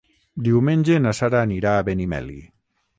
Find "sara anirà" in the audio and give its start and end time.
1.19-1.77